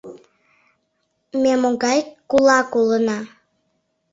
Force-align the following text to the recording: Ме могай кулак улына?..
Ме 1.41 1.53
могай 1.61 1.99
кулак 2.29 2.69
улына?.. 2.79 3.19